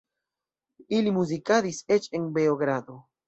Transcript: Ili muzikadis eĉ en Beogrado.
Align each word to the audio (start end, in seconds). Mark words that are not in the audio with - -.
Ili 0.99 1.13
muzikadis 1.17 1.83
eĉ 1.97 2.09
en 2.21 2.25
Beogrado. 2.41 2.97